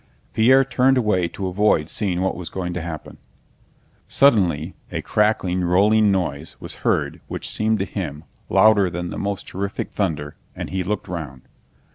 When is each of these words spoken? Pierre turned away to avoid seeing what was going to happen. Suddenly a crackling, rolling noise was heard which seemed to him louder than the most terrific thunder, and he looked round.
Pierre 0.33 0.65
turned 0.65 0.97
away 0.97 1.27
to 1.27 1.45
avoid 1.45 1.87
seeing 1.87 2.21
what 2.21 2.35
was 2.35 2.49
going 2.49 2.73
to 2.73 2.81
happen. 2.81 3.19
Suddenly 4.07 4.73
a 4.91 5.03
crackling, 5.03 5.63
rolling 5.63 6.11
noise 6.11 6.57
was 6.59 6.77
heard 6.81 7.21
which 7.27 7.47
seemed 7.51 7.77
to 7.77 7.85
him 7.85 8.23
louder 8.49 8.89
than 8.89 9.11
the 9.11 9.19
most 9.19 9.47
terrific 9.47 9.91
thunder, 9.91 10.35
and 10.55 10.71
he 10.71 10.81
looked 10.81 11.07
round. 11.07 11.43